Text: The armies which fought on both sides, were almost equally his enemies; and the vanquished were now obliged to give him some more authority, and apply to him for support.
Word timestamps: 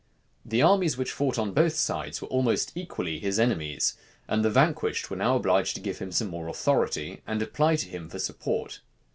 The 0.43 0.63
armies 0.63 0.97
which 0.97 1.11
fought 1.11 1.37
on 1.37 1.51
both 1.53 1.75
sides, 1.75 2.23
were 2.23 2.27
almost 2.29 2.71
equally 2.73 3.19
his 3.19 3.39
enemies; 3.39 3.97
and 4.27 4.43
the 4.43 4.49
vanquished 4.49 5.11
were 5.11 5.17
now 5.17 5.35
obliged 5.35 5.75
to 5.75 5.79
give 5.79 5.99
him 5.99 6.11
some 6.11 6.29
more 6.29 6.47
authority, 6.47 7.21
and 7.27 7.39
apply 7.39 7.75
to 7.75 7.87
him 7.87 8.09
for 8.09 8.17
support. 8.17 8.79